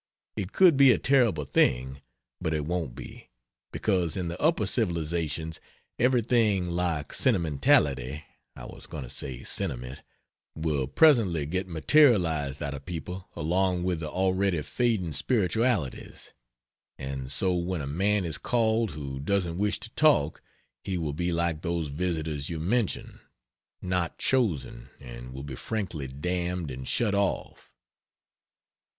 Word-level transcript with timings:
It 0.35 0.51
could 0.51 0.77
be 0.77 0.91
a 0.91 0.97
terrible 0.97 1.45
thing, 1.45 2.01
but 2.41 2.55
it 2.55 2.65
won't 2.65 2.95
be, 2.95 3.29
because 3.71 4.17
in 4.17 4.29
the 4.29 4.41
upper 4.41 4.65
civilizations 4.65 5.59
everything 5.99 6.67
like 6.71 7.13
sentimentality 7.13 8.25
(I 8.55 8.65
was 8.65 8.87
going 8.87 9.03
to 9.03 9.11
say 9.11 9.43
sentiment) 9.43 10.01
will 10.55 10.87
presently 10.87 11.45
get 11.45 11.67
materialized 11.67 12.63
out 12.63 12.73
of 12.73 12.87
people 12.87 13.27
along 13.35 13.83
with 13.83 13.99
the 13.99 14.09
already 14.09 14.59
fading 14.63 15.13
spiritualities; 15.13 16.33
and 16.97 17.29
so 17.31 17.53
when 17.53 17.81
a 17.81 17.85
man 17.85 18.25
is 18.25 18.39
called 18.39 18.89
who 18.93 19.19
doesn't 19.19 19.59
wish 19.59 19.79
to 19.81 19.91
talk 19.91 20.41
he 20.83 20.97
will 20.97 21.13
be 21.13 21.31
like 21.31 21.61
those 21.61 21.89
visitors 21.89 22.49
you 22.49 22.59
mention: 22.59 23.19
"not 23.83 24.17
chosen" 24.17 24.89
and 24.99 25.31
will 25.31 25.43
be 25.43 25.53
frankly 25.53 26.07
damned 26.07 26.71
and 26.71 26.87
shut 26.87 27.13
off. 27.13 27.71